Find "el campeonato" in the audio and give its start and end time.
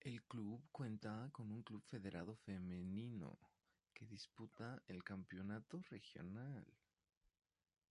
4.88-5.80